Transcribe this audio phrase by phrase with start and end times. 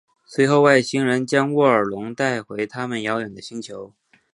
[0.25, 3.93] 随后外星人将沃尔隆带回他们遥远的星球。